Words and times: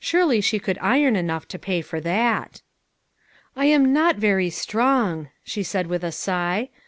Surely 0.03 0.41
she 0.41 0.57
could 0.57 0.79
iron 0.81 1.15
enough 1.15 1.47
to 1.47 1.59
pay 1.59 1.79
for 1.79 2.01
that." 2.01 2.63
I 3.55 3.65
am 3.65 3.93
not 3.93 4.15
very 4.15 4.49
strong," 4.49 5.29
she 5.43 5.61
said 5.61 5.85
with 5.85 6.03
a 6.03 6.11
sigh. 6.11 6.71